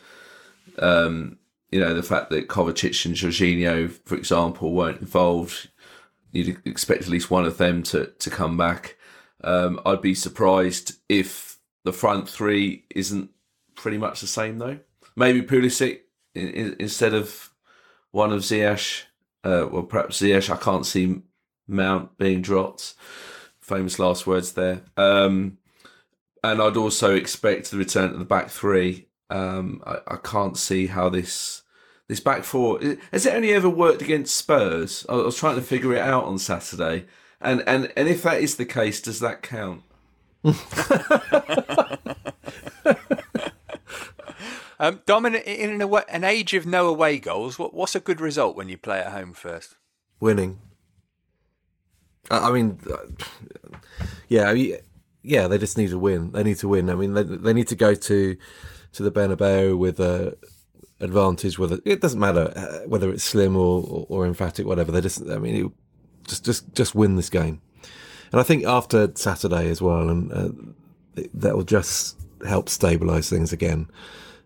[0.80, 1.38] Um,
[1.72, 5.70] you know, the fact that Kovacic and Jorginho, for example, weren't involved,
[6.32, 8.98] you'd expect at least one of them to, to come back.
[9.44, 13.30] Um, I'd be surprised if the front three isn't
[13.76, 14.80] pretty much the same, though.
[15.16, 16.00] Maybe Pulisic
[16.34, 17.52] in, in, instead of
[18.12, 19.04] one of Ziyech.
[19.44, 21.22] Uh, well, perhaps Ziyech, I can't see
[21.68, 22.96] Mount being dropped
[23.68, 24.82] famous last words there.
[24.96, 25.58] Um,
[26.44, 29.08] and I'd also expect the return to the back three.
[29.30, 31.64] Um, I, I, can't see how this
[32.08, 32.80] this back four
[33.12, 35.06] has it only ever worked against Spurs.
[35.10, 37.08] I was trying to figure it out on Saturday,
[37.42, 39.84] and and and if that is the case, does that count?
[44.80, 48.56] um, Dominic, in an, an, age of no away goals, what, what's a good result
[48.56, 49.76] when you play at home first?
[50.22, 50.60] Winning.
[52.30, 52.80] I mean,
[54.28, 54.54] yeah,
[55.24, 56.32] yeah, they just need to win.
[56.32, 56.90] They need to win.
[56.90, 58.38] I mean, they, they need to go to
[58.94, 60.38] to the Bernabeu with a
[61.00, 61.60] advantage.
[61.60, 64.92] Whether it doesn't matter uh, whether it's slim or, or, or emphatic, whatever.
[64.92, 65.72] They just, I mean, it,
[66.28, 67.62] just just just win this game.
[68.32, 70.50] And I think after Saturday as well, and uh,
[71.34, 73.88] that will just help stabilise things again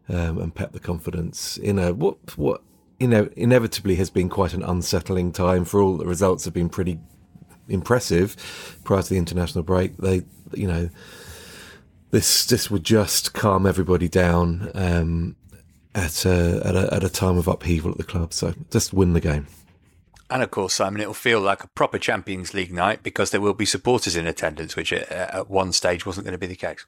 [0.07, 2.61] um, and pep the confidence in a what what
[2.99, 6.69] you know inevitably has been quite an unsettling time for all the results have been
[6.69, 6.99] pretty
[7.71, 9.97] impressive prior to the international break.
[9.97, 10.89] They, you know,
[12.11, 15.35] this this would just calm everybody down um,
[15.95, 18.33] at a, at a at a time of upheaval at the club.
[18.33, 19.47] So just win the game.
[20.29, 23.53] And of course, Simon, it'll feel like a proper Champions League night because there will
[23.53, 26.85] be supporters in attendance, which at, at one stage wasn't going to be the case.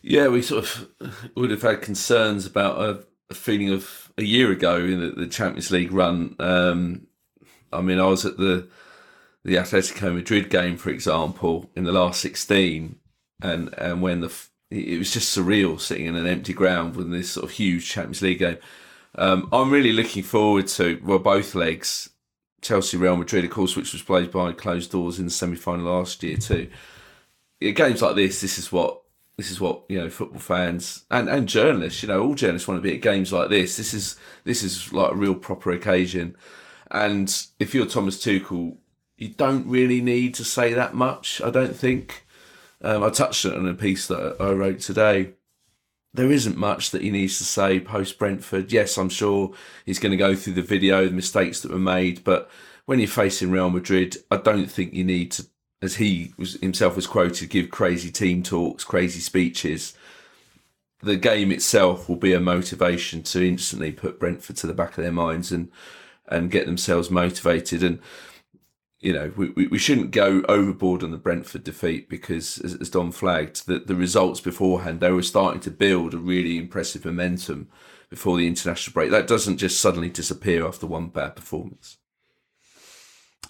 [0.00, 0.88] Yeah, we sort of
[1.34, 5.26] would have had concerns about a, a feeling of a year ago in the, the
[5.26, 6.36] Champions League run.
[6.38, 7.08] Um,
[7.72, 8.68] I mean, I was at the
[9.44, 12.96] the Atletico Madrid game, for example, in the last 16,
[13.42, 14.32] and, and when the
[14.70, 18.22] it was just surreal sitting in an empty ground with this sort of huge Champions
[18.22, 18.58] League game.
[19.16, 22.10] Um, I'm really looking forward to well both legs,
[22.60, 25.86] Chelsea Real Madrid, of course, which was played behind closed doors in the semi final
[25.86, 26.68] last year too.
[27.60, 29.02] games like this, this is what
[29.36, 32.78] this is what you know football fans and, and journalists, you know, all journalists want
[32.78, 33.76] to be at games like this.
[33.76, 36.36] This is this is like a real proper occasion.
[36.90, 38.76] And if you're Thomas Tuchel,
[39.16, 41.40] you don't really need to say that much.
[41.42, 42.26] I don't think.
[42.82, 45.30] Um, I touched it on a piece that I wrote today.
[46.12, 48.72] There isn't much that he needs to say post Brentford.
[48.72, 49.52] Yes, I'm sure
[49.86, 52.50] he's going to go through the video, the mistakes that were made, but
[52.86, 55.46] when you're facing Real Madrid, I don't think you need to,
[55.80, 59.94] as he was himself was quoted, give crazy team talks, crazy speeches.
[61.00, 65.02] The game itself will be a motivation to instantly put Brentford to the back of
[65.02, 65.70] their minds and
[66.26, 67.82] and get themselves motivated.
[67.82, 68.00] And
[69.04, 73.12] you know, we, we shouldn't go overboard on the Brentford defeat because, as, as Dom
[73.12, 77.68] flagged, the, the results beforehand, they were starting to build a really impressive momentum
[78.08, 79.10] before the international break.
[79.10, 81.98] That doesn't just suddenly disappear after one bad performance.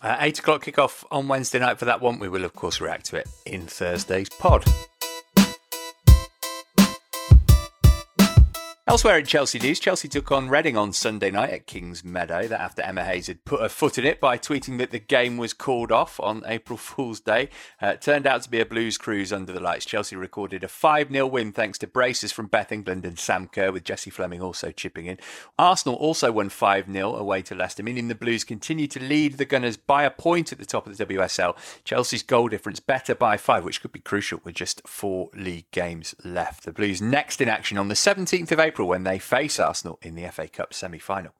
[0.02, 2.18] Uh, eight o'clock kickoff on Wednesday night for that one.
[2.18, 4.64] We will, of course, react to it in Thursday's pod.
[8.86, 12.46] Elsewhere in Chelsea news, Chelsea took on Reading on Sunday night at Kingsmeadow.
[12.46, 15.38] That after Emma Hayes had put her foot in it by tweeting that the game
[15.38, 17.48] was called off on April Fool's Day.
[17.80, 19.86] Uh, turned out to be a blues cruise under the lights.
[19.86, 23.72] Chelsea recorded a 5 0 win thanks to braces from Beth England and Sam Kerr,
[23.72, 25.16] with Jessie Fleming also chipping in.
[25.58, 29.46] Arsenal also won 5 0 away to Leicester, meaning the Blues continue to lead the
[29.46, 31.56] Gunners by a point at the top of the WSL.
[31.84, 36.14] Chelsea's goal difference better by five, which could be crucial with just four league games
[36.22, 36.66] left.
[36.66, 39.98] The Blues next in action on the 17th of April crucial when they face Arsenal
[40.02, 41.32] in the FA Cup semi final.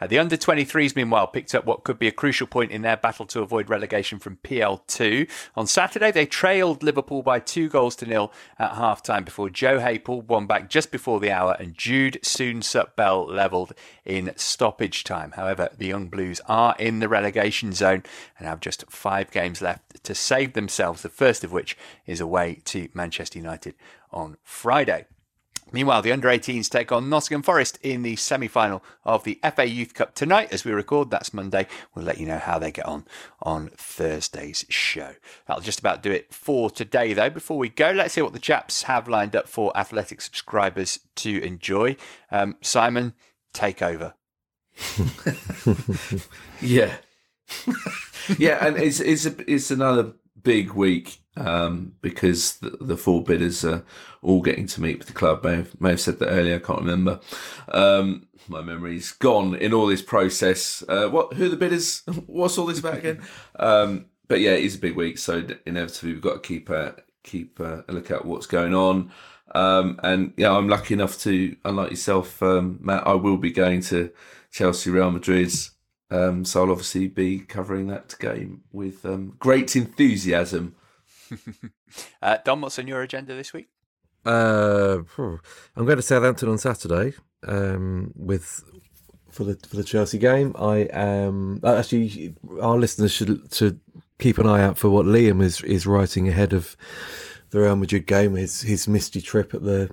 [0.00, 2.96] Uh, the under 23s, meanwhile, picked up what could be a crucial point in their
[2.96, 5.30] battle to avoid relegation from PL2.
[5.54, 9.78] On Saturday, they trailed Liverpool by two goals to nil at half time before Joe
[9.78, 13.72] Haigh pulled one back just before the hour and Jude Soonsup Bell levelled
[14.04, 15.32] in stoppage time.
[15.36, 18.02] However, the Young Blues are in the relegation zone
[18.38, 22.60] and have just five games left to save themselves, the first of which is away
[22.64, 23.76] to Manchester United
[24.10, 25.06] on Friday.
[25.72, 29.66] Meanwhile, the under 18s take on Nottingham Forest in the semi final of the FA
[29.66, 31.10] Youth Cup tonight as we record.
[31.10, 31.66] That's Monday.
[31.94, 33.06] We'll let you know how they get on
[33.40, 35.14] on Thursday's show.
[35.46, 37.30] That'll just about do it for today, though.
[37.30, 41.42] Before we go, let's hear what the chaps have lined up for athletic subscribers to
[41.42, 41.96] enjoy.
[42.30, 43.14] Um, Simon,
[43.54, 44.14] take over.
[46.60, 46.96] yeah.
[48.38, 50.12] yeah, and it's, it's, it's another
[50.42, 53.84] big week um, because the, the, four bidders are
[54.20, 55.44] all getting to meet with the club.
[55.44, 56.56] May have, may have said that earlier.
[56.56, 57.20] I can't remember.
[57.68, 60.82] Um, my memory's gone in all this process.
[60.88, 61.34] Uh, what?
[61.34, 62.02] Who the bidders?
[62.26, 63.22] What's all this about again?
[63.58, 66.96] Um, but yeah, it is a big week, so inevitably we've got to keep a
[67.22, 69.12] keep a look at what's going on.
[69.54, 73.80] Um, and yeah, I'm lucky enough to, unlike yourself, um, Matt, I will be going
[73.82, 74.10] to
[74.50, 75.52] Chelsea Real Madrid.
[76.10, 80.74] Um, so I'll obviously be covering that game with um, great enthusiasm.
[82.22, 83.68] uh, Dom, what's on your agenda this week?
[84.24, 87.14] Uh, I'm going to Southampton on Saturday
[87.46, 88.62] um, with
[89.30, 90.54] for the for the Chelsea game.
[90.58, 93.80] I am uh, actually our listeners should should
[94.18, 96.76] keep an eye out for what Liam is is writing ahead of
[97.50, 98.34] the Real Madrid game.
[98.34, 99.90] His his misty trip at the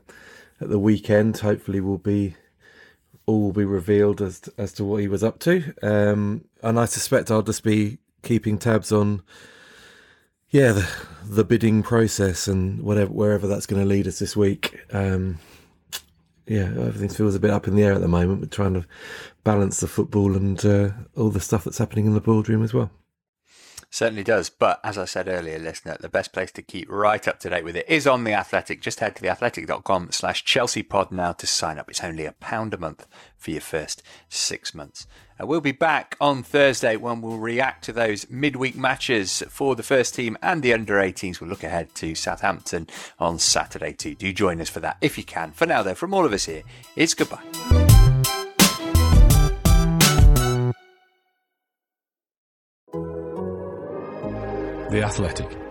[0.61, 2.35] at the weekend hopefully will be
[3.25, 5.73] all will be revealed as to, as to what he was up to.
[5.81, 9.21] Um, and I suspect I'll just be keeping tabs on
[10.51, 10.89] yeah, the,
[11.23, 14.79] the bidding process and whatever wherever that's going to lead us this week.
[14.91, 15.39] Um,
[16.47, 18.41] yeah, everything feels a bit up in the air at the moment.
[18.41, 18.85] We're trying to
[19.43, 22.89] balance the football and uh, all the stuff that's happening in the boardroom as well.
[23.91, 24.49] Certainly does.
[24.49, 27.63] But as I said earlier, listener, the best place to keep right up to date
[27.63, 28.81] with it is on The Athletic.
[28.81, 31.89] Just head to theathletic.com slash Chelsea pod now to sign up.
[31.89, 35.07] It's only a pound a month for your first six months.
[35.41, 39.83] Uh, we'll be back on Thursday when we'll react to those midweek matches for the
[39.83, 41.39] first team and the under 18s.
[41.41, 42.87] We'll look ahead to Southampton
[43.17, 44.13] on Saturday too.
[44.13, 45.51] Do join us for that if you can.
[45.51, 46.63] For now, though, from all of us here,
[46.95, 47.88] it's goodbye.
[54.89, 55.68] The Athletic.